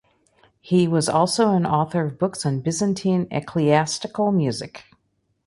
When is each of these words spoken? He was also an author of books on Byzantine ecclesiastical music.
He 0.61 0.87
was 0.87 1.07
also 1.07 1.51
an 1.51 1.63
author 1.63 2.03
of 2.05 2.17
books 2.17 2.43
on 2.43 2.61
Byzantine 2.61 3.27
ecclesiastical 3.29 4.31
music. 4.31 4.85